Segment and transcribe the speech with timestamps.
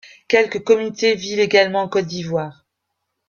[0.27, 2.65] Quelques communautés vivent également en Côte d'Ivoire.